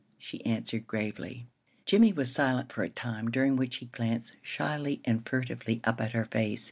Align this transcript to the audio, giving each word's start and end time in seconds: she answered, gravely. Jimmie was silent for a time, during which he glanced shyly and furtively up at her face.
she 0.17 0.43
answered, 0.47 0.87
gravely. 0.87 1.45
Jimmie 1.85 2.11
was 2.11 2.33
silent 2.33 2.71
for 2.71 2.81
a 2.81 2.89
time, 2.89 3.29
during 3.29 3.55
which 3.55 3.75
he 3.75 3.85
glanced 3.85 4.33
shyly 4.41 4.99
and 5.05 5.23
furtively 5.29 5.79
up 5.83 6.01
at 6.01 6.13
her 6.13 6.25
face. 6.25 6.59